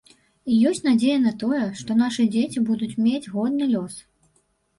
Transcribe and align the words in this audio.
І 0.51 0.55
ёсць 0.69 0.85
надзея 0.87 1.17
на 1.25 1.33
тое, 1.43 1.59
што 1.81 1.97
нашы 1.99 2.25
дзеці 2.37 2.65
будуць 2.71 2.91
мець 3.05 3.23
годны 3.35 3.71
лёс. 3.77 3.93